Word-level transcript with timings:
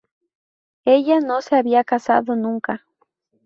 Ella 0.85 1.19
no 1.19 1.43
se 1.43 1.55
había 1.57 1.83
casado 1.83 2.35
nunca. 2.35 2.87